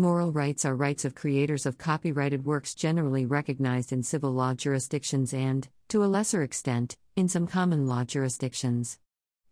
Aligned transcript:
Moral 0.00 0.32
rights 0.32 0.64
are 0.64 0.74
rights 0.74 1.04
of 1.04 1.14
creators 1.14 1.66
of 1.66 1.76
copyrighted 1.76 2.46
works 2.46 2.74
generally 2.74 3.26
recognized 3.26 3.92
in 3.92 4.02
civil 4.02 4.32
law 4.32 4.54
jurisdictions 4.54 5.34
and, 5.34 5.68
to 5.88 6.02
a 6.02 6.06
lesser 6.06 6.42
extent, 6.42 6.96
in 7.16 7.28
some 7.28 7.46
common 7.46 7.86
law 7.86 8.02
jurisdictions. 8.02 8.98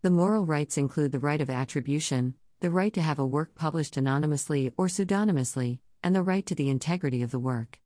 The 0.01 0.09
moral 0.09 0.47
rights 0.47 0.79
include 0.79 1.13
the 1.13 1.19
right 1.19 1.43
of 1.43 1.51
attribution, 1.51 2.33
the 2.61 2.71
right 2.71 2.95
to 2.95 3.03
have 3.03 3.19
a 3.19 3.27
work 3.27 3.55
published 3.57 3.99
anonymously 3.99 4.73
or 4.79 4.89
pseudonymously, 4.89 5.81
and 6.03 6.17
the 6.17 6.23
right 6.23 6.47
to 6.47 6.55
the 6.55 6.71
integrity 6.71 7.21
of 7.21 7.31
the 7.31 7.39
work. 7.39 7.79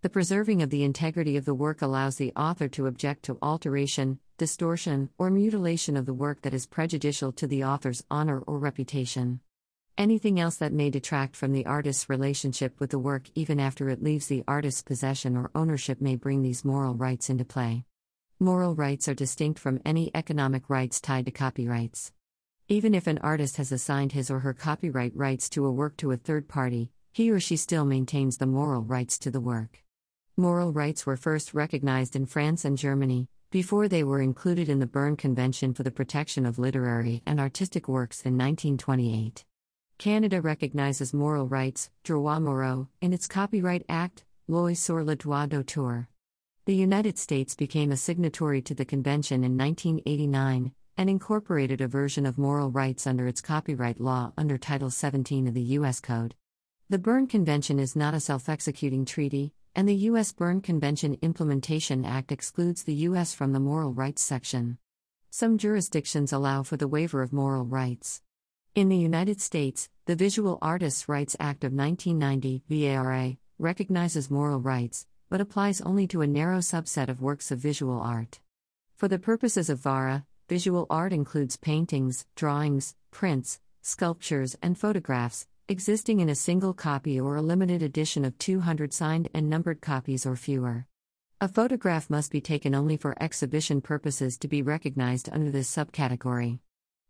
The 0.00 0.08
preserving 0.08 0.62
of 0.62 0.70
the 0.70 0.84
integrity 0.84 1.36
of 1.36 1.44
the 1.44 1.52
work 1.52 1.82
allows 1.82 2.16
the 2.16 2.32
author 2.34 2.68
to 2.68 2.86
object 2.86 3.24
to 3.24 3.36
alteration, 3.42 4.20
distortion, 4.38 5.10
or 5.18 5.28
mutilation 5.28 5.98
of 5.98 6.06
the 6.06 6.14
work 6.14 6.40
that 6.40 6.54
is 6.54 6.64
prejudicial 6.64 7.30
to 7.32 7.46
the 7.46 7.62
author's 7.62 8.04
honor 8.10 8.40
or 8.40 8.58
reputation. 8.58 9.40
Anything 9.98 10.38
else 10.38 10.56
that 10.56 10.74
may 10.74 10.90
detract 10.90 11.36
from 11.36 11.52
the 11.52 11.64
artist's 11.64 12.10
relationship 12.10 12.78
with 12.80 12.90
the 12.90 12.98
work, 12.98 13.30
even 13.34 13.58
after 13.58 13.88
it 13.88 14.02
leaves 14.02 14.26
the 14.26 14.44
artist's 14.46 14.82
possession 14.82 15.38
or 15.38 15.50
ownership, 15.54 16.02
may 16.02 16.16
bring 16.16 16.42
these 16.42 16.66
moral 16.66 16.94
rights 16.94 17.30
into 17.30 17.46
play. 17.46 17.86
Moral 18.38 18.74
rights 18.74 19.08
are 19.08 19.14
distinct 19.14 19.58
from 19.58 19.80
any 19.86 20.10
economic 20.14 20.68
rights 20.68 21.00
tied 21.00 21.24
to 21.24 21.30
copyrights. 21.30 22.12
Even 22.68 22.94
if 22.94 23.06
an 23.06 23.16
artist 23.22 23.56
has 23.56 23.72
assigned 23.72 24.12
his 24.12 24.30
or 24.30 24.40
her 24.40 24.52
copyright 24.52 25.16
rights 25.16 25.48
to 25.48 25.64
a 25.64 25.72
work 25.72 25.96
to 25.96 26.12
a 26.12 26.18
third 26.18 26.46
party, 26.46 26.90
he 27.14 27.30
or 27.30 27.40
she 27.40 27.56
still 27.56 27.86
maintains 27.86 28.36
the 28.36 28.44
moral 28.44 28.82
rights 28.82 29.18
to 29.20 29.30
the 29.30 29.40
work. 29.40 29.82
Moral 30.36 30.74
rights 30.74 31.06
were 31.06 31.16
first 31.16 31.54
recognized 31.54 32.14
in 32.14 32.26
France 32.26 32.66
and 32.66 32.76
Germany, 32.76 33.30
before 33.50 33.88
they 33.88 34.04
were 34.04 34.20
included 34.20 34.68
in 34.68 34.78
the 34.78 34.86
Berne 34.86 35.16
Convention 35.16 35.72
for 35.72 35.84
the 35.84 35.90
Protection 35.90 36.44
of 36.44 36.58
Literary 36.58 37.22
and 37.24 37.40
Artistic 37.40 37.88
Works 37.88 38.20
in 38.26 38.34
1928. 38.34 39.46
Canada 39.98 40.42
recognizes 40.42 41.14
moral 41.14 41.48
rights, 41.48 41.90
droits 42.04 42.40
moraux, 42.40 42.88
in 43.00 43.12
its 43.12 43.26
Copyright 43.26 43.84
Act, 43.88 44.24
Loi 44.46 44.74
sur 44.74 45.02
le 45.02 45.16
droit 45.16 45.48
d'auteur. 45.48 46.08
The 46.66 46.74
United 46.74 47.16
States 47.18 47.54
became 47.54 47.90
a 47.90 47.96
signatory 47.96 48.60
to 48.62 48.74
the 48.74 48.84
convention 48.84 49.42
in 49.42 49.56
1989 49.56 50.72
and 50.98 51.10
incorporated 51.10 51.80
a 51.80 51.88
version 51.88 52.26
of 52.26 52.38
moral 52.38 52.70
rights 52.70 53.06
under 53.06 53.26
its 53.26 53.40
copyright 53.40 54.00
law 54.00 54.32
under 54.36 54.58
Title 54.58 54.90
17 54.90 55.46
of 55.46 55.54
the 55.54 55.62
U.S. 55.62 56.00
Code. 56.00 56.34
The 56.88 56.98
Berne 56.98 57.26
Convention 57.26 57.78
is 57.78 57.96
not 57.96 58.14
a 58.14 58.20
self 58.20 58.48
executing 58.48 59.04
treaty, 59.04 59.54
and 59.74 59.88
the 59.88 59.94
U.S. 60.10 60.32
Berne 60.32 60.60
Convention 60.60 61.16
Implementation 61.22 62.04
Act 62.04 62.32
excludes 62.32 62.82
the 62.82 62.94
U.S. 62.94 63.34
from 63.34 63.52
the 63.52 63.60
moral 63.60 63.92
rights 63.92 64.22
section. 64.22 64.78
Some 65.30 65.58
jurisdictions 65.58 66.32
allow 66.32 66.62
for 66.62 66.76
the 66.76 66.88
waiver 66.88 67.22
of 67.22 67.32
moral 67.32 67.64
rights. 67.64 68.22
In 68.76 68.90
the 68.90 68.96
United 68.98 69.40
States, 69.40 69.88
the 70.04 70.14
Visual 70.14 70.58
Artists' 70.60 71.08
Rights 71.08 71.34
Act 71.40 71.64
of 71.64 71.72
1990, 71.72 72.62
VARA, 72.68 73.38
recognizes 73.58 74.30
moral 74.30 74.60
rights, 74.60 75.06
but 75.30 75.40
applies 75.40 75.80
only 75.80 76.06
to 76.08 76.20
a 76.20 76.26
narrow 76.26 76.58
subset 76.58 77.08
of 77.08 77.22
works 77.22 77.50
of 77.50 77.58
visual 77.58 77.98
art. 77.98 78.38
For 78.94 79.08
the 79.08 79.18
purposes 79.18 79.70
of 79.70 79.80
VARA, 79.80 80.26
visual 80.46 80.86
art 80.90 81.14
includes 81.14 81.56
paintings, 81.56 82.26
drawings, 82.34 82.94
prints, 83.10 83.60
sculptures, 83.80 84.58
and 84.60 84.76
photographs, 84.76 85.46
existing 85.70 86.20
in 86.20 86.28
a 86.28 86.34
single 86.34 86.74
copy 86.74 87.18
or 87.18 87.36
a 87.36 87.40
limited 87.40 87.82
edition 87.82 88.26
of 88.26 88.36
200 88.36 88.92
signed 88.92 89.30
and 89.32 89.48
numbered 89.48 89.80
copies 89.80 90.26
or 90.26 90.36
fewer. 90.36 90.84
A 91.40 91.48
photograph 91.48 92.10
must 92.10 92.30
be 92.30 92.42
taken 92.42 92.74
only 92.74 92.98
for 92.98 93.16
exhibition 93.22 93.80
purposes 93.80 94.36
to 94.36 94.48
be 94.48 94.60
recognized 94.60 95.30
under 95.32 95.50
this 95.50 95.74
subcategory. 95.74 96.58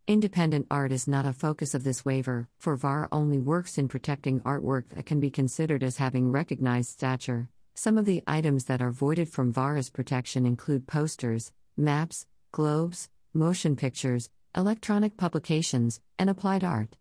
Independent 0.09 0.69
art 0.71 0.93
is 0.93 1.09
not 1.09 1.27
a 1.27 1.33
focus 1.33 1.75
of 1.75 1.83
this 1.83 2.05
waiver, 2.05 2.49
for 2.59 2.77
VAR 2.77 3.09
only 3.11 3.41
works 3.41 3.77
in 3.77 3.89
protecting 3.89 4.39
artwork 4.43 4.91
that 4.91 5.05
can 5.05 5.19
be 5.19 5.31
considered 5.31 5.83
as 5.83 5.97
having 5.97 6.31
recognized 6.31 6.91
stature. 6.91 7.49
Some 7.75 7.99
of 7.99 8.05
the 8.05 8.23
items 8.25 8.67
that 8.67 8.81
are 8.81 8.93
voided 8.93 9.29
from 9.29 9.53
VARA's 9.53 9.91
protection 9.91 10.47
include 10.47 10.87
posters, 10.87 11.51
maps, 11.77 12.25
globes, 12.53 13.09
motion 13.35 13.75
pictures, 13.75 14.31
electronic 14.57 15.17
publications, 15.17 16.01
and 16.21 16.31
applied 16.31 16.63
art. 16.63 16.95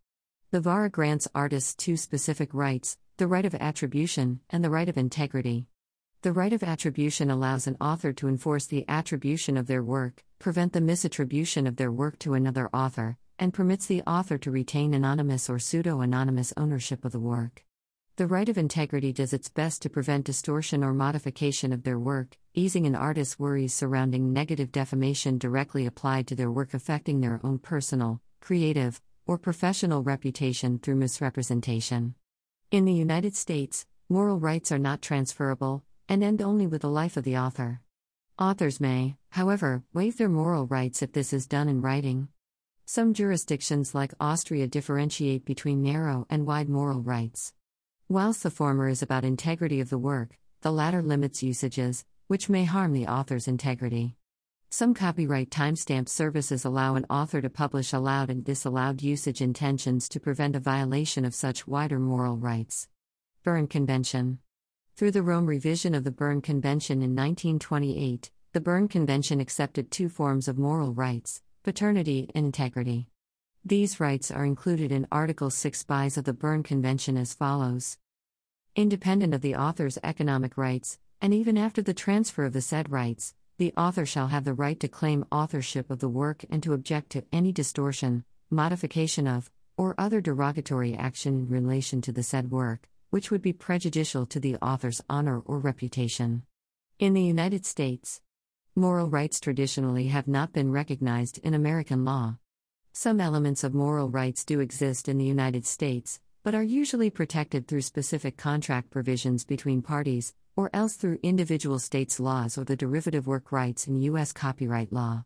The 0.50 0.60
VARA 0.60 0.90
grants 0.90 1.28
artists 1.36 1.76
two 1.76 1.98
specific 1.98 2.52
rights 2.56 2.98
the 3.18 3.28
right 3.28 3.46
of 3.46 3.54
attribution 3.54 4.40
and 4.50 4.64
the 4.64 4.72
right 4.72 4.90
of 4.90 4.98
integrity. 4.98 5.68
The 6.26 6.34
right 6.34 6.54
of 6.54 6.64
attribution 6.64 7.30
allows 7.30 7.68
an 7.68 7.78
author 7.80 8.12
to 8.14 8.28
enforce 8.28 8.66
the 8.66 8.84
attribution 8.88 9.58
of 9.58 9.68
their 9.68 9.84
work, 9.84 10.24
prevent 10.40 10.74
the 10.74 10.80
misattribution 10.80 11.68
of 11.68 11.76
their 11.76 11.92
work 11.92 12.18
to 12.18 12.34
another 12.34 12.68
author, 12.74 13.20
and 13.38 13.54
permits 13.54 13.86
the 13.86 14.02
author 14.08 14.40
to 14.40 14.50
retain 14.50 14.96
anonymous 14.96 15.52
or 15.52 15.60
pseudo 15.60 16.02
anonymous 16.02 16.52
ownership 16.58 17.06
of 17.06 17.12
the 17.12 17.20
work. 17.20 17.64
The 18.16 18.26
right 18.26 18.50
of 18.50 18.58
integrity 18.58 19.14
does 19.14 19.34
its 19.34 19.50
best 19.50 19.84
to 19.84 19.90
prevent 19.92 20.26
distortion 20.26 20.84
or 20.84 20.96
modification 20.96 21.72
of 21.72 21.84
their 21.84 22.00
work, 22.00 22.36
easing 22.56 22.88
an 22.88 22.96
artist's 22.96 23.38
worries 23.38 23.76
surrounding 23.76 24.34
negative 24.34 24.72
defamation 24.72 25.38
directly 25.38 25.86
applied 25.86 26.26
to 26.26 26.36
their 26.36 26.50
work 26.50 26.74
affecting 26.74 27.22
their 27.22 27.40
own 27.44 27.60
personal, 27.60 28.20
creative, 28.42 29.00
or 29.28 29.38
professional 29.38 30.02
reputation 30.02 30.80
through 30.80 30.96
misrepresentation. 30.96 32.16
In 32.72 32.86
the 32.86 32.94
United 32.94 33.36
States, 33.36 33.86
moral 34.10 34.40
rights 34.40 34.72
are 34.72 34.80
not 34.80 35.04
transferable, 35.04 35.84
and 36.08 36.24
end 36.24 36.42
only 36.42 36.68
with 36.68 36.82
the 36.82 36.90
life 36.90 37.18
of 37.18 37.24
the 37.24 37.38
author. 37.38 37.82
Authors 38.38 38.80
may, 38.80 39.16
however, 39.30 39.84
waive 39.94 40.18
their 40.18 40.30
moral 40.30 40.68
rights 40.68 41.02
if 41.02 41.14
this 41.14 41.32
is 41.32 41.48
done 41.48 41.70
in 41.70 41.82
writing. 41.82 42.28
Some 42.86 43.14
jurisdictions 43.14 43.96
like 43.96 44.14
Austria 44.20 44.68
differentiate 44.68 45.46
between 45.46 45.82
narrow 45.82 46.28
and 46.30 46.46
wide 46.46 46.70
moral 46.70 47.02
rights. 47.02 47.54
Whilst 48.08 48.44
the 48.44 48.52
former 48.52 48.88
is 48.88 49.02
about 49.02 49.26
integrity 49.26 49.80
of 49.80 49.90
the 49.90 49.98
work, 49.98 50.38
the 50.62 50.72
latter 50.72 51.02
limits 51.02 51.42
usages, 51.42 52.06
which 52.28 52.50
may 52.50 52.66
harm 52.66 52.94
the 52.94 53.08
author's 53.08 53.48
integrity. 53.48 54.16
Some 54.70 54.94
copyright 54.94 55.50
timestamp 55.50 56.10
services 56.10 56.66
allow 56.66 56.96
an 56.96 57.06
author 57.10 57.42
to 57.42 57.50
publish 57.50 57.94
allowed 57.94 58.30
and 58.30 58.44
disallowed 58.44 59.02
usage 59.02 59.42
intentions 59.42 60.10
to 60.10 60.20
prevent 60.20 60.56
a 60.56 60.60
violation 60.60 61.24
of 61.24 61.34
such 61.34 61.66
wider 61.66 61.98
moral 61.98 62.38
rights. 62.38 62.88
Berne 63.44 63.68
Convention 63.68 64.40
through 64.96 65.12
the 65.12 65.22
Rome 65.22 65.46
revision 65.46 65.94
of 65.94 66.06
the 66.06 66.12
Berne 66.12 66.42
Convention 66.42 67.00
in 67.00 67.14
1928, 67.14 68.32
the 68.54 68.62
Berne 68.62 68.88
Convention 68.88 69.42
accepted 69.42 69.92
two 69.92 70.08
forms 70.08 70.48
of 70.48 70.58
moral 70.58 70.94
rights 70.94 71.42
paternity 71.64 72.30
and 72.34 72.46
integrity. 72.46 73.10
These 73.66 74.00
rights 74.00 74.32
are 74.32 74.46
included 74.46 74.94
in 74.94 75.08
Article 75.12 75.50
6 75.50 75.84
bis 75.84 76.16
of 76.16 76.24
the 76.24 76.32
Berne 76.32 76.64
Convention 76.64 77.18
as 77.18 77.34
follows 77.34 77.98
Independent 78.78 79.34
of 79.34 79.42
the 79.42 79.56
author's 79.56 79.98
economic 80.02 80.56
rights, 80.58 80.98
and 81.20 81.34
even 81.34 81.58
after 81.58 81.82
the 81.82 81.94
transfer 81.94 82.46
of 82.46 82.54
the 82.54 82.62
said 82.62 82.90
rights, 82.90 83.34
the 83.58 83.74
author 83.76 84.06
shall 84.06 84.28
have 84.28 84.46
the 84.46 84.54
right 84.54 84.80
to 84.80 84.88
claim 84.88 85.26
authorship 85.30 85.90
of 85.90 86.00
the 86.00 86.08
work 86.08 86.46
and 86.50 86.64
to 86.64 86.74
object 86.74 87.10
to 87.10 87.26
any 87.34 87.52
distortion, 87.52 88.24
modification 88.50 89.28
of, 89.28 89.52
or 89.76 89.94
other 89.98 90.22
derogatory 90.22 90.96
action 90.96 91.34
in 91.40 91.50
relation 91.50 92.00
to 92.02 92.14
the 92.14 92.24
said 92.24 92.50
work, 92.50 92.88
which 93.10 93.32
would 93.32 93.42
be 93.42 93.54
prejudicial 93.54 94.26
to 94.26 94.40
the 94.40 94.56
author's 94.58 95.02
honor 95.10 95.40
or 95.40 95.60
reputation. 95.60 96.44
In 97.00 97.14
the 97.14 97.22
United 97.22 97.66
States, 97.66 98.22
moral 98.76 99.10
rights 99.10 99.40
traditionally 99.40 100.08
have 100.08 100.28
not 100.28 100.54
been 100.54 100.72
recognized 100.72 101.38
in 101.40 101.54
American 101.54 102.06
law. 102.06 102.38
Some 102.92 103.20
elements 103.20 103.64
of 103.64 103.74
moral 103.74 104.10
rights 104.10 104.46
do 104.46 104.60
exist 104.60 105.10
in 105.10 105.18
the 105.18 105.26
United 105.26 105.66
States, 105.66 106.20
but 106.44 106.56
are 106.56 106.64
usually 106.64 107.10
protected 107.10 107.68
through 107.68 107.82
specific 107.82 108.38
contract 108.38 108.90
provisions 108.90 109.44
between 109.44 109.82
parties, 109.82 110.34
or 110.56 110.70
else 110.74 110.96
through 110.96 111.20
individual 111.24 111.80
states' 111.80 112.20
laws 112.20 112.58
or 112.58 112.64
the 112.64 112.76
derivative 112.76 113.28
work 113.28 113.52
rights 113.52 113.88
in 113.88 114.02
U.S. 114.02 114.32
copyright 114.32 114.94
law. 114.94 115.26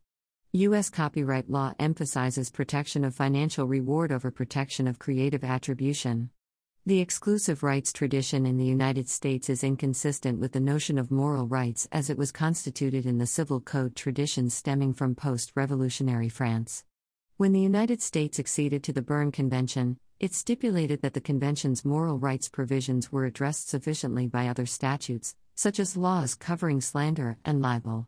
U.S. 0.53 0.89
copyright 0.89 1.49
law 1.49 1.73
emphasizes 1.77 2.49
protection 2.49 3.03
of 3.03 3.13
financial 3.13 3.67
reward 3.67 4.11
over 4.11 4.31
protection 4.31 4.87
of 4.87 4.97
creative 4.97 5.43
attribution. 5.43 6.31
The 6.85 7.01
exclusive 7.01 7.61
rights 7.61 7.91
tradition 7.91 8.45
in 8.45 8.57
the 8.57 8.65
United 8.65 9.09
States 9.09 9.49
is 9.49 9.65
inconsistent 9.65 10.39
with 10.39 10.53
the 10.53 10.61
notion 10.61 10.97
of 10.97 11.11
moral 11.11 11.45
rights 11.45 11.89
as 11.91 12.09
it 12.09 12.17
was 12.17 12.31
constituted 12.31 13.05
in 13.05 13.17
the 13.17 13.27
civil 13.27 13.59
code 13.59 13.97
tradition 13.97 14.49
stemming 14.49 14.93
from 14.93 15.13
post 15.13 15.51
revolutionary 15.55 16.29
France. 16.29 16.85
When 17.35 17.51
the 17.51 17.59
United 17.59 18.01
States 18.01 18.39
acceded 18.39 18.81
to 18.83 18.93
the 18.93 19.01
Berne 19.01 19.31
Convention, 19.31 19.99
it 20.21 20.33
stipulated 20.33 21.01
that 21.01 21.13
the 21.13 21.21
Convention's 21.21 21.83
moral 21.83 22.17
rights 22.17 22.47
provisions 22.47 23.11
were 23.11 23.25
addressed 23.25 23.67
sufficiently 23.67 24.25
by 24.25 24.47
other 24.47 24.65
statutes, 24.65 25.35
such 25.55 25.79
as 25.79 25.97
laws 25.97 26.33
covering 26.33 26.79
slander 26.79 27.37
and 27.43 27.61
libel. 27.61 28.07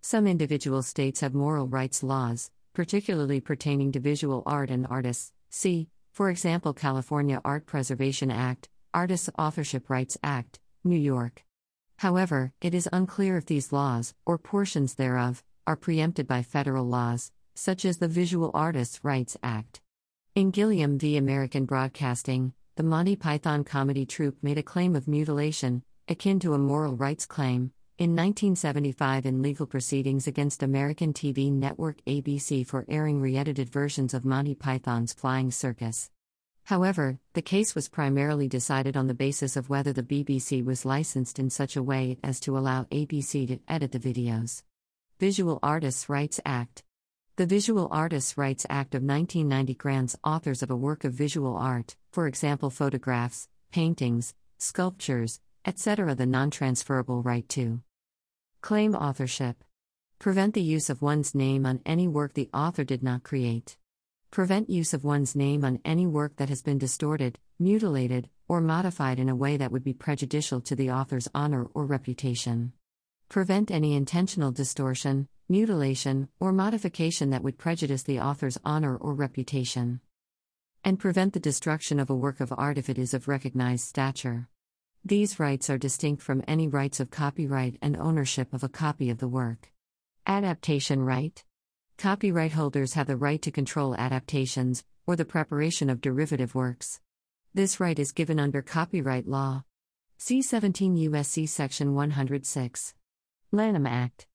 Some 0.00 0.26
individual 0.26 0.82
states 0.82 1.20
have 1.20 1.34
moral 1.34 1.68
rights 1.68 2.02
laws, 2.02 2.50
particularly 2.74 3.40
pertaining 3.40 3.92
to 3.92 4.00
visual 4.00 4.42
art 4.44 4.70
and 4.70 4.86
artists. 4.88 5.32
See 5.50 5.88
for 6.12 6.30
example, 6.30 6.72
California 6.72 7.40
Art 7.44 7.66
Preservation 7.66 8.30
Act, 8.30 8.68
Artists 8.92 9.30
Authorship 9.38 9.88
Rights 9.90 10.16
Act, 10.22 10.60
New 10.84 10.96
York. 10.96 11.44
However, 11.98 12.52
it 12.60 12.74
is 12.74 12.88
unclear 12.92 13.36
if 13.36 13.46
these 13.46 13.72
laws, 13.72 14.14
or 14.24 14.38
portions 14.38 14.94
thereof, 14.94 15.42
are 15.66 15.76
preempted 15.76 16.26
by 16.26 16.42
federal 16.42 16.86
laws, 16.86 17.32
such 17.54 17.84
as 17.84 17.98
the 17.98 18.08
Visual 18.08 18.50
Artists' 18.54 19.04
Rights 19.04 19.36
Act. 19.42 19.80
In 20.34 20.50
Gilliam 20.50 20.98
v. 20.98 21.16
American 21.16 21.64
Broadcasting, 21.64 22.52
the 22.76 22.84
Monty 22.84 23.16
Python 23.16 23.64
comedy 23.64 24.06
troupe 24.06 24.36
made 24.42 24.58
a 24.58 24.62
claim 24.62 24.94
of 24.94 25.08
mutilation, 25.08 25.82
akin 26.06 26.38
to 26.40 26.54
a 26.54 26.58
moral 26.58 26.94
rights 26.94 27.26
claim, 27.26 27.72
in 27.98 28.10
1975 28.10 29.26
in 29.26 29.42
legal 29.42 29.66
proceedings 29.66 30.28
against 30.28 30.62
American 30.62 31.12
TV 31.12 31.50
network 31.50 32.00
ABC 32.04 32.64
for 32.64 32.84
airing 32.88 33.20
re 33.20 33.36
edited 33.36 33.68
versions 33.68 34.14
of 34.14 34.24
Monty 34.24 34.54
Python's 34.54 35.12
Flying 35.12 35.50
Circus. 35.50 36.08
However, 36.66 37.18
the 37.32 37.42
case 37.42 37.74
was 37.74 37.88
primarily 37.88 38.46
decided 38.46 38.96
on 38.96 39.08
the 39.08 39.14
basis 39.14 39.56
of 39.56 39.68
whether 39.68 39.92
the 39.92 40.04
BBC 40.04 40.64
was 40.64 40.84
licensed 40.84 41.40
in 41.40 41.50
such 41.50 41.74
a 41.74 41.82
way 41.82 42.18
as 42.22 42.38
to 42.40 42.56
allow 42.56 42.84
ABC 42.84 43.48
to 43.48 43.58
edit 43.66 43.90
the 43.90 43.98
videos. 43.98 44.62
Visual 45.18 45.58
Artists' 45.60 46.08
Rights 46.08 46.38
Act 46.46 46.84
The 47.34 47.46
Visual 47.46 47.88
Artists' 47.90 48.38
Rights 48.38 48.64
Act 48.70 48.94
of 48.94 49.02
1990 49.02 49.74
grants 49.74 50.16
authors 50.22 50.62
of 50.62 50.70
a 50.70 50.76
work 50.76 51.02
of 51.02 51.14
visual 51.14 51.56
art, 51.56 51.96
for 52.12 52.28
example 52.28 52.70
photographs, 52.70 53.48
paintings, 53.72 54.34
sculptures, 54.56 55.40
etc., 55.64 56.14
the 56.14 56.26
non 56.26 56.52
transferable 56.52 57.24
right 57.24 57.48
to 57.48 57.82
Claim 58.60 58.94
authorship. 58.94 59.62
Prevent 60.18 60.52
the 60.52 60.60
use 60.60 60.90
of 60.90 61.00
one's 61.00 61.34
name 61.34 61.64
on 61.64 61.80
any 61.86 62.08
work 62.08 62.34
the 62.34 62.50
author 62.52 62.82
did 62.82 63.04
not 63.04 63.22
create. 63.22 63.76
Prevent 64.32 64.68
use 64.68 64.92
of 64.92 65.04
one's 65.04 65.36
name 65.36 65.64
on 65.64 65.80
any 65.84 66.06
work 66.06 66.36
that 66.36 66.48
has 66.48 66.60
been 66.60 66.76
distorted, 66.76 67.38
mutilated, 67.58 68.28
or 68.48 68.60
modified 68.60 69.20
in 69.20 69.28
a 69.28 69.36
way 69.36 69.56
that 69.56 69.70
would 69.70 69.84
be 69.84 69.92
prejudicial 69.92 70.60
to 70.60 70.74
the 70.74 70.90
author's 70.90 71.28
honor 71.34 71.66
or 71.72 71.86
reputation. 71.86 72.72
Prevent 73.28 73.70
any 73.70 73.94
intentional 73.94 74.50
distortion, 74.50 75.28
mutilation, 75.48 76.28
or 76.40 76.52
modification 76.52 77.30
that 77.30 77.44
would 77.44 77.58
prejudice 77.58 78.02
the 78.02 78.20
author's 78.20 78.58
honor 78.64 78.96
or 78.96 79.14
reputation. 79.14 80.00
And 80.82 80.98
prevent 80.98 81.32
the 81.32 81.40
destruction 81.40 82.00
of 82.00 82.10
a 82.10 82.14
work 82.14 82.40
of 82.40 82.52
art 82.56 82.76
if 82.76 82.90
it 82.90 82.98
is 82.98 83.14
of 83.14 83.28
recognized 83.28 83.86
stature. 83.86 84.48
These 85.08 85.40
rights 85.40 85.70
are 85.70 85.78
distinct 85.78 86.20
from 86.20 86.44
any 86.46 86.68
rights 86.68 87.00
of 87.00 87.10
copyright 87.10 87.78
and 87.80 87.96
ownership 87.96 88.52
of 88.52 88.62
a 88.62 88.68
copy 88.68 89.08
of 89.08 89.16
the 89.16 89.26
work. 89.26 89.72
Adaptation 90.26 91.02
right. 91.02 91.42
Copyright 91.96 92.52
holders 92.52 92.92
have 92.92 93.06
the 93.06 93.16
right 93.16 93.40
to 93.40 93.50
control 93.50 93.94
adaptations, 93.94 94.84
or 95.06 95.16
the 95.16 95.24
preparation 95.24 95.88
of 95.88 96.02
derivative 96.02 96.54
works. 96.54 97.00
This 97.54 97.80
right 97.80 97.98
is 97.98 98.12
given 98.12 98.38
under 98.38 98.60
copyright 98.60 99.26
law. 99.26 99.64
See 100.18 100.42
17 100.42 100.98
U.S.C. 100.98 101.46
Section 101.46 101.94
106. 101.94 102.92
Lanham 103.50 103.86
Act. 103.86 104.26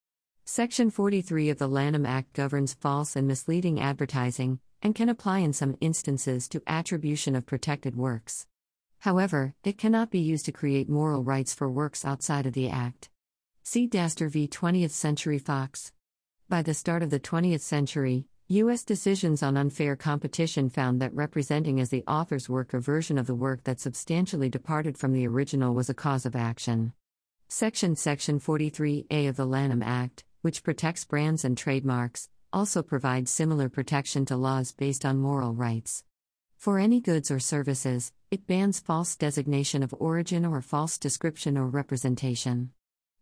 Section 0.43 0.89
43 0.89 1.51
of 1.51 1.59
the 1.59 1.67
Lanham 1.67 2.07
Act 2.07 2.33
governs 2.33 2.73
false 2.73 3.15
and 3.15 3.27
misleading 3.27 3.79
advertising, 3.79 4.59
and 4.81 4.95
can 4.95 5.07
apply 5.07 5.37
in 5.37 5.53
some 5.53 5.77
instances 5.81 6.47
to 6.49 6.63
attribution 6.65 7.35
of 7.35 7.45
protected 7.45 7.95
works. 7.95 8.47
However, 9.03 9.53
it 9.65 9.77
cannot 9.77 10.11
be 10.11 10.19
used 10.19 10.45
to 10.45 10.53
create 10.53 10.87
moral 10.87 11.25
rights 11.25 11.53
for 11.53 11.69
works 11.69 12.05
outside 12.05 12.45
of 12.45 12.53
the 12.53 12.69
Act. 12.69 13.09
See 13.61 13.85
Dastar 13.85 14.31
v. 14.31 14.47
20th 14.47 14.91
Century 14.91 15.39
Fox. 15.39 15.91
By 16.47 16.61
the 16.61 16.73
start 16.73 17.03
of 17.03 17.09
the 17.09 17.19
20th 17.19 17.59
century, 17.59 18.27
U.S. 18.47 18.85
decisions 18.85 19.43
on 19.43 19.57
unfair 19.57 19.97
competition 19.97 20.69
found 20.69 21.01
that 21.01 21.13
representing 21.13 21.81
as 21.81 21.89
the 21.89 22.05
author's 22.07 22.47
work 22.47 22.73
a 22.73 22.79
version 22.79 23.17
of 23.17 23.27
the 23.27 23.35
work 23.35 23.65
that 23.65 23.81
substantially 23.81 24.47
departed 24.47 24.97
from 24.97 25.11
the 25.11 25.27
original 25.27 25.73
was 25.73 25.89
a 25.89 25.93
cause 25.93 26.25
of 26.25 26.33
action. 26.33 26.93
Section 27.49 27.97
Section 27.97 28.39
43A 28.39 29.27
of 29.27 29.35
the 29.35 29.45
Lanham 29.45 29.83
Act, 29.83 30.23
which 30.43 30.63
protects 30.63 31.03
brands 31.03 31.43
and 31.43 31.57
trademarks, 31.57 32.29
also 32.53 32.81
provides 32.81 33.29
similar 33.29 33.67
protection 33.67 34.25
to 34.27 34.37
laws 34.37 34.71
based 34.71 35.03
on 35.03 35.17
moral 35.17 35.53
rights. 35.53 36.05
For 36.63 36.79
any 36.79 37.01
goods 37.01 37.29
or 37.29 37.41
services, 37.41 38.13
it 38.31 38.47
bans 38.47 38.79
false 38.79 39.17
designation 39.17 39.83
of 39.83 39.93
origin 39.99 40.45
or 40.45 40.61
false 40.61 40.97
description 40.97 41.57
or 41.57 41.67
representation. 41.67 42.71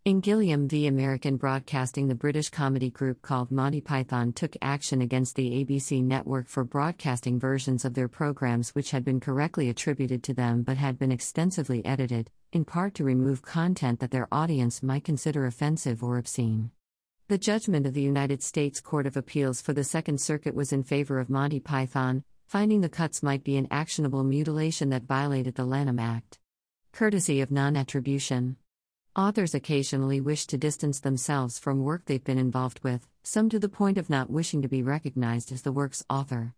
In 0.06 0.20
Gilliam 0.20 0.68
v. 0.68 0.86
American 0.86 1.38
Broadcasting, 1.38 2.08
the 2.08 2.14
British 2.14 2.52
comedy 2.52 2.92
group 2.92 3.24
called 3.24 3.50
Monty 3.50 3.82
Python 3.82 4.32
took 4.32 4.56
action 4.62 5.02
against 5.02 5.36
the 5.36 5.50
ABC 5.54 6.04
network 6.04 6.50
for 6.50 6.64
broadcasting 6.64 7.40
versions 7.40 7.84
of 7.84 7.96
their 7.96 8.08
programs 8.08 8.76
which 8.76 8.92
had 8.92 9.04
been 9.04 9.20
correctly 9.20 9.70
attributed 9.70 10.22
to 10.22 10.36
them 10.36 10.62
but 10.62 10.78
had 10.78 11.00
been 11.00 11.12
extensively 11.12 11.84
edited, 11.84 12.30
in 12.54 12.64
part 12.64 12.94
to 12.94 13.04
remove 13.04 13.42
content 13.42 14.02
that 14.02 14.12
their 14.12 14.28
audience 14.32 14.84
might 14.84 15.04
consider 15.04 15.48
offensive 15.48 16.04
or 16.04 16.20
obscene. 16.20 16.70
The 17.28 17.40
judgment 17.40 17.88
of 17.88 17.96
the 17.96 18.04
United 18.04 18.44
States 18.44 18.80
Court 18.80 19.08
of 19.08 19.18
Appeals 19.18 19.62
for 19.62 19.74
the 19.74 19.84
Second 19.84 20.22
Circuit 20.22 20.54
was 20.54 20.72
in 20.72 20.84
favor 20.84 21.18
of 21.18 21.30
Monty 21.30 21.60
Python, 21.60 22.24
finding 22.52 22.82
the 22.82 22.90
cuts 22.90 23.24
might 23.24 23.46
be 23.46 23.56
an 23.56 23.66
actionable 23.72 24.26
mutilation 24.26 24.90
that 24.90 25.04
violated 25.04 25.56
the 25.56 25.64
Lanham 25.64 25.98
Act. 25.98 26.38
Courtesy 26.92 27.40
of 27.40 27.50
non 27.50 27.78
attribution. 27.78 28.58
Authors 29.16 29.56
occasionally 29.56 30.20
wish 30.20 30.46
to 30.48 30.58
distance 30.58 31.00
themselves 31.00 31.58
from 31.58 31.82
work 31.82 32.04
they've 32.04 32.26
been 32.26 32.38
involved 32.38 32.82
with, 32.84 33.08
some 33.24 33.48
to 33.48 33.58
the 33.58 33.70
point 33.70 33.98
of 33.98 34.10
not 34.10 34.30
wishing 34.30 34.62
to 34.62 34.68
be 34.68 34.84
recognized 34.84 35.54
as 35.54 35.62
the 35.62 35.72
work's 35.72 36.04
author. 36.10 36.54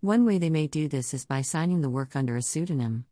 One 0.00 0.24
way 0.24 0.38
they 0.38 0.48
may 0.48 0.66
do 0.66 0.88
this 0.88 1.12
is 1.12 1.26
by 1.26 1.42
signing 1.42 1.82
the 1.82 1.90
work 1.90 2.16
under 2.16 2.36
a 2.36 2.42
pseudonym. 2.42 3.04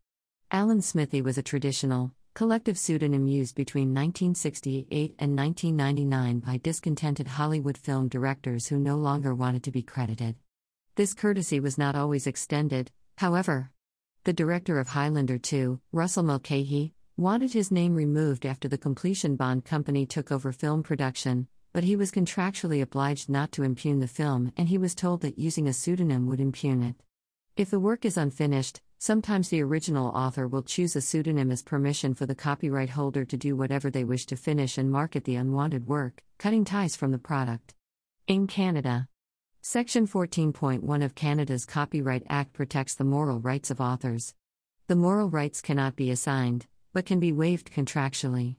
Alan 0.49 0.81
Smithee 0.81 1.21
was 1.21 1.37
a 1.37 1.43
traditional, 1.43 2.13
collective 2.33 2.79
pseudonym 2.79 3.27
used 3.27 3.53
between 3.53 3.89
1968 3.89 4.89
and 5.19 5.37
1999 5.37 6.39
by 6.39 6.57
discontented 6.57 7.27
Hollywood 7.27 7.77
film 7.77 8.07
directors 8.07 8.65
who 8.65 8.79
no 8.79 8.95
longer 8.95 9.35
wanted 9.35 9.61
to 9.65 9.71
be 9.71 9.83
credited. 9.83 10.35
This 10.95 11.15
courtesy 11.15 11.59
was 11.59 11.75
not 11.75 11.95
always 11.95 12.27
extended, 12.27 12.91
however. 13.17 13.71
The 14.25 14.33
director 14.33 14.77
of 14.77 14.89
Highlander 14.89 15.39
2, 15.39 15.81
Russell 15.91 16.21
Mulcahy, 16.21 16.93
wanted 17.17 17.53
his 17.53 17.71
name 17.71 17.95
removed 17.95 18.45
after 18.45 18.67
the 18.67 18.77
completion 18.77 19.35
bond 19.35 19.65
company 19.65 20.05
took 20.05 20.31
over 20.31 20.51
film 20.51 20.83
production, 20.83 21.47
but 21.73 21.83
he 21.83 21.95
was 21.95 22.11
contractually 22.11 22.79
obliged 22.79 23.27
not 23.27 23.51
to 23.53 23.63
impugn 23.63 24.01
the 24.01 24.07
film 24.07 24.53
and 24.55 24.69
he 24.69 24.77
was 24.77 24.93
told 24.93 25.21
that 25.21 25.39
using 25.39 25.67
a 25.67 25.73
pseudonym 25.73 26.27
would 26.27 26.39
impugn 26.39 26.83
it. 26.83 26.95
If 27.57 27.71
the 27.71 27.79
work 27.79 28.05
is 28.05 28.15
unfinished, 28.15 28.79
sometimes 28.99 29.49
the 29.49 29.63
original 29.63 30.09
author 30.09 30.47
will 30.47 30.61
choose 30.61 30.95
a 30.95 31.01
pseudonym 31.01 31.49
as 31.49 31.63
permission 31.63 32.13
for 32.13 32.27
the 32.27 32.35
copyright 32.35 32.91
holder 32.91 33.25
to 33.25 33.37
do 33.37 33.55
whatever 33.55 33.89
they 33.89 34.03
wish 34.03 34.27
to 34.27 34.35
finish 34.35 34.77
and 34.77 34.91
market 34.91 35.23
the 35.23 35.37
unwanted 35.37 35.87
work, 35.87 36.21
cutting 36.37 36.63
ties 36.63 36.95
from 36.95 37.11
the 37.11 37.17
product. 37.17 37.73
In 38.27 38.45
Canada, 38.45 39.07
Section 39.65 40.07
14.1 40.07 41.05
of 41.05 41.15
Canada's 41.15 41.65
Copyright 41.65 42.23
Act 42.27 42.51
protects 42.51 42.95
the 42.95 43.05
moral 43.05 43.39
rights 43.39 43.71
of 43.71 43.79
authors. 43.79 44.35
The 44.87 44.95
moral 44.97 45.29
rights 45.29 45.61
cannot 45.61 45.95
be 45.95 46.11
assigned, 46.11 46.67
but 46.91 47.05
can 47.05 47.21
be 47.21 47.31
waived 47.31 47.71
contractually. 47.71 48.57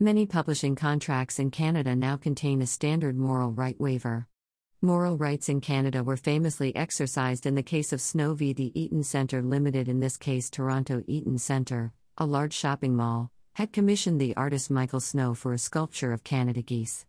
Many 0.00 0.24
publishing 0.24 0.74
contracts 0.74 1.38
in 1.38 1.50
Canada 1.50 1.94
now 1.94 2.16
contain 2.16 2.62
a 2.62 2.66
standard 2.66 3.14
moral 3.14 3.52
right 3.52 3.78
waiver. 3.78 4.26
Moral 4.80 5.18
rights 5.18 5.50
in 5.50 5.60
Canada 5.60 6.02
were 6.02 6.16
famously 6.16 6.74
exercised 6.74 7.44
in 7.44 7.54
the 7.54 7.62
case 7.62 7.92
of 7.92 8.00
Snow 8.00 8.32
v. 8.32 8.54
the 8.54 8.72
Eaton 8.74 9.02
Centre 9.02 9.42
Limited, 9.42 9.86
in 9.86 10.00
this 10.00 10.16
case, 10.16 10.48
Toronto 10.48 11.04
Eaton 11.06 11.36
Centre, 11.36 11.92
a 12.16 12.24
large 12.24 12.54
shopping 12.54 12.96
mall, 12.96 13.30
had 13.56 13.70
commissioned 13.70 14.18
the 14.18 14.34
artist 14.34 14.70
Michael 14.70 15.00
Snow 15.00 15.34
for 15.34 15.52
a 15.52 15.58
sculpture 15.58 16.14
of 16.14 16.24
Canada 16.24 16.62
geese. 16.62 17.04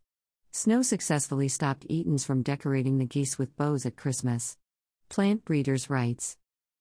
Snow 0.52 0.82
successfully 0.82 1.48
stopped 1.48 1.86
Eatons 1.90 2.26
from 2.26 2.42
decorating 2.42 2.98
the 2.98 3.06
geese 3.06 3.38
with 3.38 3.56
bows 3.56 3.86
at 3.86 3.96
Christmas. 3.96 4.58
Plant 5.08 5.46
Breeders' 5.46 5.92
Rights 5.92 6.38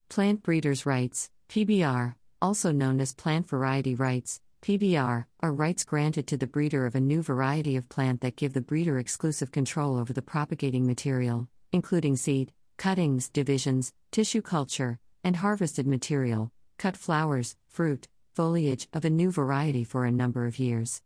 Plant 0.08 0.42
Breeders' 0.42 0.86
Rights, 0.86 1.30
PBR, 1.50 2.14
also 2.40 2.72
known 2.72 2.98
as 2.98 3.12
Plant 3.12 3.46
Variety 3.46 3.94
Rights, 3.94 4.40
PBR, 4.62 5.26
are 5.40 5.52
rights 5.52 5.84
granted 5.84 6.26
to 6.26 6.38
the 6.38 6.46
breeder 6.46 6.86
of 6.86 6.94
a 6.94 7.00
new 7.00 7.22
variety 7.22 7.76
of 7.76 7.90
plant 7.90 8.22
that 8.22 8.36
give 8.36 8.54
the 8.54 8.62
breeder 8.62 8.98
exclusive 8.98 9.52
control 9.52 9.98
over 9.98 10.14
the 10.14 10.22
propagating 10.22 10.86
material, 10.86 11.46
including 11.70 12.16
seed, 12.16 12.52
cuttings, 12.78 13.28
divisions, 13.28 13.92
tissue 14.10 14.42
culture, 14.42 14.98
and 15.22 15.36
harvested 15.36 15.86
material, 15.86 16.50
cut 16.78 16.96
flowers, 16.96 17.54
fruit, 17.66 18.08
foliage 18.34 18.88
of 18.94 19.04
a 19.04 19.10
new 19.10 19.30
variety 19.30 19.84
for 19.84 20.06
a 20.06 20.10
number 20.10 20.46
of 20.46 20.58
years. 20.58 21.02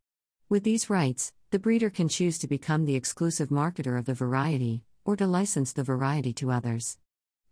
With 0.49 0.63
these 0.63 0.89
rights, 0.89 1.33
the 1.53 1.59
breeder 1.59 1.91
can 1.91 2.09
choose 2.09 2.39
to 2.39 2.49
become 2.49 2.87
the 2.87 2.95
exclusive 2.95 3.51
marketer 3.51 3.99
of 3.99 4.07
the 4.07 4.15
variety, 4.15 4.83
or 5.05 5.17
to 5.17 5.27
license 5.27 5.75
the 5.75 5.85
variety 5.85 6.33
to 6.33 6.51
others. 6.51 6.97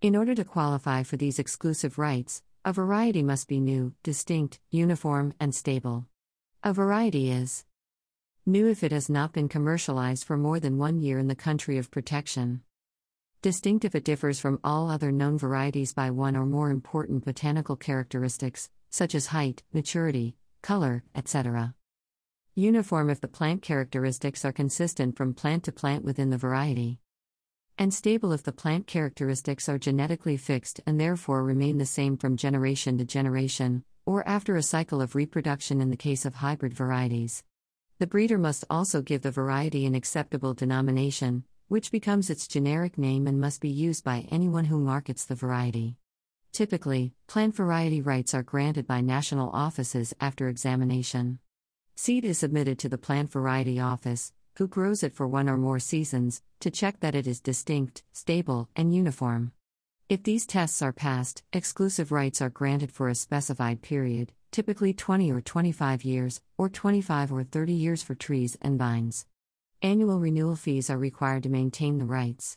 In 0.01 0.17
order 0.17 0.35
to 0.35 0.43
qualify 0.43 1.03
for 1.03 1.19
these 1.19 1.39
exclusive 1.39 1.99
rights, 1.99 2.43
a 2.65 2.73
variety 2.73 3.23
must 3.23 3.47
be 3.47 3.61
new, 3.61 3.93
distinct, 4.03 4.59
uniform, 4.71 5.35
and 5.39 5.55
stable. 5.55 6.07
A 6.65 6.73
variety 6.73 7.31
is 7.31 7.67
new 8.47 8.67
if 8.69 8.83
it 8.83 8.91
has 8.91 9.11
not 9.11 9.35
been 9.35 9.51
commercialized 9.51 10.25
for 10.25 10.39
more 10.39 10.59
than 10.59 10.79
one 10.79 10.99
year 10.99 11.19
in 11.19 11.29
the 11.29 11.35
country 11.35 11.77
of 11.77 11.91
protection. 11.91 12.63
Distinct 13.43 13.85
if 13.85 13.95
it 13.95 14.05
differs 14.05 14.41
from 14.41 14.61
all 14.65 14.89
other 14.89 15.13
known 15.13 15.37
varieties 15.37 15.93
by 15.93 16.11
one 16.11 16.37
or 16.37 16.47
more 16.47 16.71
important 16.71 17.27
botanical 17.27 17.77
characteristics, 17.77 18.71
such 18.89 19.15
as 19.15 19.27
height, 19.27 19.63
maturity, 19.75 20.37
color, 20.63 21.05
etc. 21.15 21.75
Uniform 22.57 23.09
if 23.11 23.21
the 23.21 23.29
plant 23.29 23.63
characteristics 23.63 24.45
are 24.45 24.53
consistent 24.53 25.17
from 25.17 25.33
plant 25.33 25.63
to 25.63 25.71
plant 25.71 26.05
within 26.05 26.31
the 26.31 26.37
variety. 26.37 26.99
and 27.79 27.95
stable 27.95 28.33
if 28.33 28.43
the 28.43 28.53
plant 28.53 28.87
characteristics 28.87 29.67
are 29.67 29.79
genetically 29.79 30.37
fixed 30.37 30.81
and 30.85 31.01
therefore 31.01 31.43
remain 31.43 31.79
the 31.79 31.87
same 31.87 32.15
from 32.15 32.37
generation 32.37 32.99
to 32.99 33.05
generation, 33.07 33.83
or 34.05 34.27
after 34.29 34.55
a 34.57 34.63
cycle 34.63 35.01
of 35.01 35.15
reproduction 35.15 35.81
in 35.81 35.89
the 35.89 35.97
case 35.97 36.27
of 36.27 36.35
hybrid 36.35 36.75
varieties. 36.75 37.43
The 37.99 38.07
breeder 38.07 38.37
must 38.37 38.67
also 38.69 39.01
give 39.01 39.23
the 39.23 39.31
variety 39.31 39.87
an 39.87 39.95
acceptable 39.95 40.53
denomination, 40.53 41.45
which 41.69 41.91
becomes 41.91 42.29
its 42.29 42.47
generic 42.47 42.99
name 42.99 43.27
and 43.27 43.41
must 43.41 43.63
be 43.63 43.71
used 43.71 44.05
by 44.05 44.27
anyone 44.31 44.67
who 44.67 44.79
markets 44.79 45.25
the 45.25 45.35
variety. 45.35 45.97
Typically, 46.53 47.15
plant 47.29 47.55
variety 47.55 48.03
rights 48.03 48.35
are 48.35 48.43
granted 48.43 48.87
by 48.87 49.01
national 49.01 49.49
offices 49.51 50.13
after 50.21 50.49
examination. 50.49 51.39
Seed 52.03 52.25
is 52.25 52.39
submitted 52.39 52.79
to 52.79 52.89
the 52.89 52.97
plant 52.97 53.31
variety 53.31 53.79
office, 53.79 54.33
who 54.57 54.67
grows 54.67 55.03
it 55.03 55.13
for 55.13 55.29
one 55.29 55.51
or 55.51 55.59
more 55.59 55.79
seasons, 55.79 56.41
to 56.61 56.71
check 56.71 57.01
that 57.01 57.15
it 57.15 57.27
is 57.27 57.43
distinct, 57.43 58.03
stable, 58.11 58.71
and 58.75 58.95
uniform. 58.95 59.53
If 60.09 60.23
these 60.23 60.47
tests 60.47 60.81
are 60.81 60.95
passed, 60.95 61.43
exclusive 61.53 62.11
rights 62.11 62.41
are 62.41 62.49
granted 62.49 62.91
for 62.91 63.11
a 63.11 63.15
specified 63.15 63.83
period, 63.83 64.33
typically 64.51 64.95
20 64.95 65.31
or 65.31 65.43
25 65.43 66.03
years, 66.03 66.41
or 66.57 66.71
25 66.71 67.33
or 67.35 67.45
30 67.45 67.75
years 67.75 68.03
for 68.03 68.15
trees 68.15 68.57
and 68.63 68.79
vines. 68.79 69.27
Annual 69.83 70.21
renewal 70.21 70.57
fees 70.57 70.89
are 70.89 70.97
required 70.97 71.43
to 71.43 71.51
maintain 71.51 71.99
the 71.99 72.07
rights. 72.07 72.57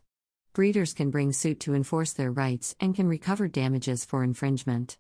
Breeders 0.54 0.94
can 0.94 1.12
bring 1.12 1.34
suit 1.34 1.60
to 1.60 1.76
enforce 1.76 2.14
their 2.14 2.32
rights 2.32 2.78
and 2.80 2.96
can 2.96 3.10
recover 3.10 3.50
damages 3.50 4.06
for 4.06 4.24
infringement. 4.24 4.98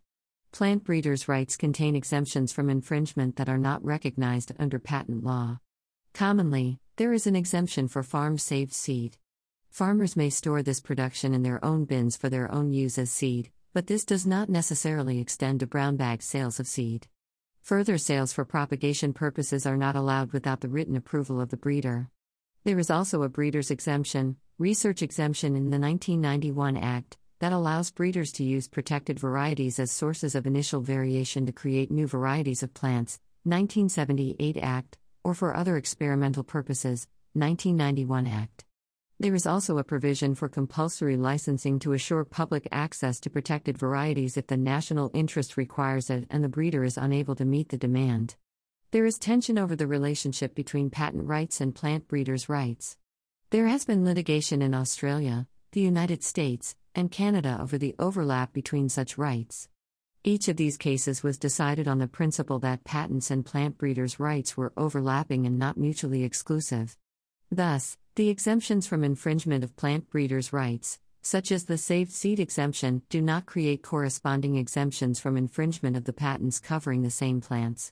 Plant 0.53 0.83
breeders' 0.83 1.27
rights 1.27 1.57
contain 1.57 1.95
exemptions 1.95 2.53
from 2.53 2.69
infringement 2.69 3.38
that 3.38 3.50
are 3.50 3.57
not 3.57 3.83
recognized 3.83 4.51
under 4.60 4.77
patent 4.77 5.24
law. 5.24 5.57
Commonly, 6.13 6.79
there 6.98 7.12
is 7.12 7.25
an 7.25 7.36
exemption 7.36 7.88
for 7.88 8.03
farm 8.03 8.38
saved 8.38 8.72
seed. 8.72 9.17
Farmers 9.72 10.15
may 10.15 10.29
store 10.29 10.62
this 10.62 10.79
production 10.79 11.33
in 11.33 11.41
their 11.41 11.65
own 11.65 11.86
bins 11.86 12.15
for 12.15 12.29
their 12.29 12.51
own 12.51 12.72
use 12.72 13.00
as 13.00 13.10
seed, 13.10 13.50
but 13.74 13.88
this 13.88 14.05
does 14.05 14.27
not 14.27 14.48
necessarily 14.48 15.19
extend 15.19 15.62
to 15.62 15.65
brown 15.65 15.95
bag 15.98 16.22
sales 16.22 16.60
of 16.60 16.67
seed. 16.67 17.07
Further 17.63 17.98
sales 17.98 18.31
for 18.31 18.45
propagation 18.45 19.12
purposes 19.12 19.65
are 19.65 19.75
not 19.75 19.95
allowed 19.95 20.33
without 20.33 20.62
the 20.62 20.69
written 20.69 20.95
approval 20.95 21.41
of 21.41 21.50
the 21.50 21.57
breeder. 21.57 22.12
There 22.63 22.77
is 22.77 22.91
also 22.91 23.24
a 23.24 23.27
breeder's 23.27 23.72
exemption, 23.72 24.36
research 24.60 25.01
exemption 25.01 25.55
in 25.55 25.72
the 25.72 25.79
1991 25.79 26.77
Act 26.77 27.17
that 27.43 27.51
allows 27.51 27.91
breeders 27.91 28.31
to 28.31 28.41
use 28.41 28.69
protected 28.69 29.19
varieties 29.19 29.77
as 29.77 29.91
sources 29.91 30.33
of 30.33 30.47
initial 30.47 30.79
variation 30.79 31.45
to 31.45 31.51
create 31.51 31.91
new 31.91 32.07
varieties 32.07 32.63
of 32.63 32.73
plants, 32.73 33.19
1978 33.43 34.55
Act, 34.55 34.97
or 35.25 35.33
for 35.33 35.53
other 35.53 35.75
experimental 35.75 36.45
purposes, 36.45 37.05
1991 37.33 38.27
Act. 38.27 38.63
There 39.19 39.35
is 39.35 39.45
also 39.45 39.77
a 39.77 39.83
provision 39.83 40.35
for 40.35 40.47
compulsory 40.47 41.17
licensing 41.17 41.79
to 41.79 41.91
assure 41.91 42.23
public 42.23 42.65
access 42.71 43.19
to 43.19 43.29
protected 43.29 43.77
varieties 43.77 44.38
if 44.38 44.47
the 44.47 44.55
national 44.55 45.12
interest 45.13 45.57
requires 45.57 46.09
it 46.09 46.25
and 46.29 46.45
the 46.45 46.47
breeder 46.47 46.85
is 46.85 46.97
unable 46.97 47.35
to 47.35 47.43
meet 47.43 47.67
the 47.67 47.77
demand. 47.77 48.38
There 48.91 49.05
is 49.05 49.19
tension 49.19 49.59
over 49.59 49.75
the 49.75 49.85
relationship 49.85 50.55
between 50.55 50.89
patent 50.89 51.27
rights 51.27 51.59
and 51.59 51.75
plant 51.75 52.07
breeders' 52.07 52.47
rights. 52.47 52.95
There 53.50 53.67
has 53.67 53.83
been 53.83 54.05
litigation 54.05 54.62
in 54.62 54.73
Australia, 54.73 55.45
the 55.73 55.81
United 55.81 56.23
States, 56.23 56.77
and 56.95 57.12
Canada 57.12 57.57
over 57.62 57.77
the 57.77 57.95
overlap 58.00 58.53
between 58.53 58.89
such 58.89 59.17
rights. 59.17 59.69
Each 60.23 60.47
of 60.47 60.55
these 60.55 60.77
cases 60.77 61.21
was 61.21 61.38
decided 61.38 61.88
on 61.88 62.00
the 62.00 62.07
principle 62.07 62.59
that 62.59 62.85
patents 62.85 63.29
and 63.29 63.45
plant 63.45 63.77
breeders' 63.77 64.19
rights 64.19 64.55
were 64.55 64.71
overlapping 64.77 65.45
and 65.45 65.59
not 65.59 65.75
mutually 65.75 66.23
exclusive. 66.23 66.95
Thus, 67.51 67.97
the 68.15 68.29
exemptions 68.29 68.88
from 68.88 69.03
infringement 69.03 69.63
of 69.63 69.75
plant 69.75 70.09
breeders' 70.09 70.53
rights, 70.53 71.00
such 71.21 71.51
as 71.51 71.65
the 71.65 71.77
saved 71.77 72.12
seed 72.12 72.39
exemption, 72.39 73.01
do 73.09 73.21
not 73.21 73.45
create 73.45 73.83
corresponding 73.83 74.55
exemptions 74.55 75.19
from 75.19 75.35
infringement 75.35 75.97
of 75.97 76.05
the 76.05 76.13
patents 76.13 76.59
covering 76.59 77.01
the 77.01 77.12
same 77.12 77.41
plants. 77.41 77.91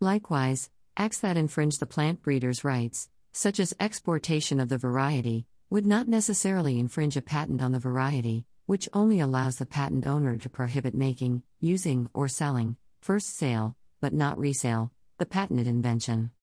Likewise, 0.00 0.70
acts 0.96 1.20
that 1.20 1.36
infringe 1.36 1.78
the 1.78 1.86
plant 1.86 2.22
breeders' 2.22 2.64
rights, 2.64 3.08
such 3.32 3.60
as 3.60 3.74
exportation 3.78 4.60
of 4.60 4.68
the 4.68 4.78
variety, 4.78 5.46
would 5.68 5.84
not 5.84 6.06
necessarily 6.06 6.78
infringe 6.78 7.16
a 7.16 7.22
patent 7.22 7.60
on 7.60 7.72
the 7.72 7.78
variety, 7.78 8.44
which 8.66 8.88
only 8.92 9.18
allows 9.18 9.56
the 9.56 9.66
patent 9.66 10.06
owner 10.06 10.36
to 10.36 10.48
prohibit 10.48 10.94
making, 10.94 11.42
using, 11.60 12.08
or 12.14 12.28
selling, 12.28 12.76
first 13.00 13.36
sale, 13.36 13.76
but 14.00 14.12
not 14.12 14.38
resale, 14.38 14.92
the 15.18 15.26
patented 15.26 15.66
invention. 15.66 16.30